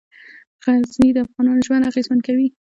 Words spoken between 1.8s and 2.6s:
اغېزمن کوي.